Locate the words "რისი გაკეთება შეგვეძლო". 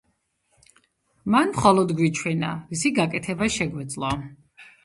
2.73-4.15